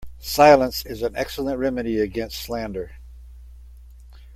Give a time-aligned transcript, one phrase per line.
[0.17, 2.93] Silence is an excellent remedy against slander.